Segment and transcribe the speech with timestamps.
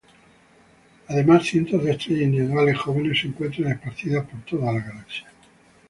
[1.09, 5.31] Además, cientos de estrellas individuales jóvenes se encuentran esparcidas por toda la galaxia.